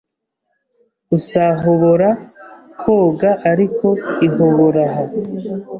[1.17, 2.09] Usahobora
[2.81, 3.87] kogaariko
[4.27, 5.03] ihoboraha